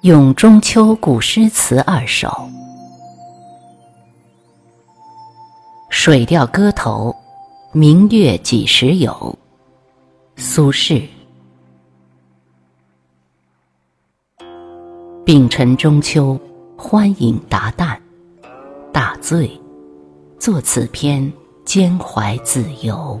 [0.00, 2.28] 咏中秋古诗词二首，
[5.90, 7.14] 《水调歌头·
[7.78, 9.12] 明月几时有》
[10.42, 11.06] 苏轼。
[15.26, 16.40] 丙辰中秋，
[16.78, 18.00] 欢饮达旦，
[18.90, 19.60] 大醉，
[20.38, 21.30] 作此篇，
[21.66, 23.20] 兼怀子由。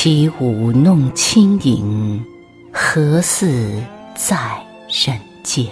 [0.00, 2.24] 起舞弄清影，
[2.72, 3.82] 何似
[4.14, 5.66] 在人间？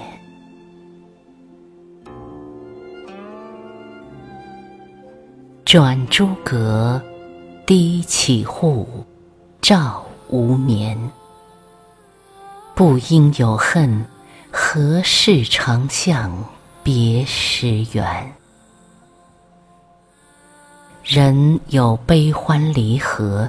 [5.65, 7.01] 转朱阁，
[7.65, 8.89] 低绮户，
[9.63, 10.99] 照无眠。
[12.75, 14.05] 不应有恨，
[14.51, 16.37] 何事长向
[16.83, 18.35] 别时圆？
[21.05, 23.49] 人有悲欢离合。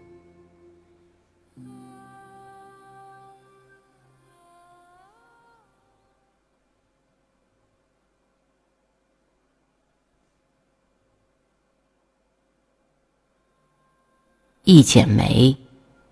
[14.63, 15.51] 一剪梅》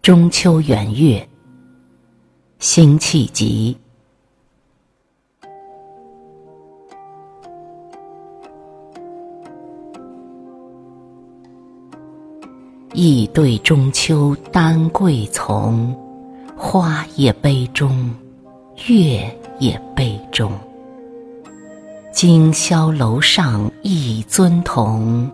[0.01, 1.29] 中秋圆月，
[2.57, 3.77] 辛弃疾。
[12.91, 15.95] 意对中秋丹桂丛，
[16.57, 18.11] 花也杯中，
[18.87, 20.51] 月也杯中。
[22.11, 25.31] 今宵楼上一尊同，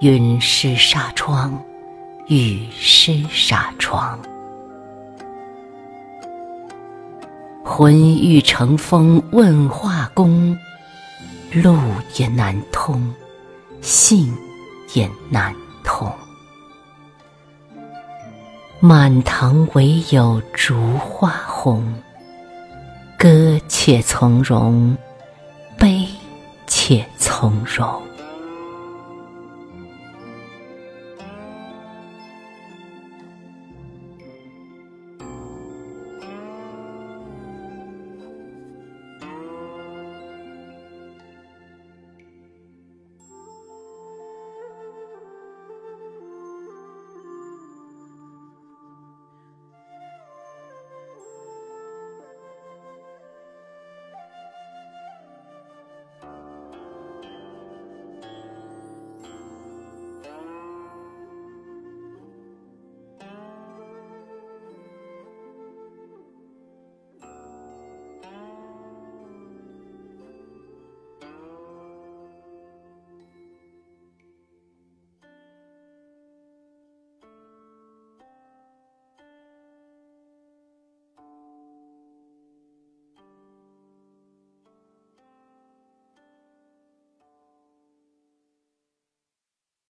[0.00, 1.62] 云湿纱窗。
[2.26, 4.18] 雨湿纱窗，
[7.62, 10.58] 魂欲乘风问化工，
[11.52, 11.78] 路
[12.16, 13.12] 也难通，
[13.82, 14.34] 信
[14.94, 15.54] 也难
[15.84, 16.10] 通。
[18.80, 21.84] 满堂唯有烛花红，
[23.18, 24.96] 歌且从容，
[25.76, 26.08] 悲
[26.66, 28.00] 且从容。